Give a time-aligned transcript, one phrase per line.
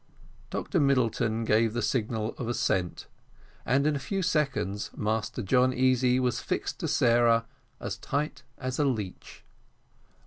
[0.49, 3.05] Dr Middleton gave the signal of assent,
[3.67, 7.45] and in a few seconds Master John Easy was fixed to Sarah
[7.79, 9.43] as tight as a leech.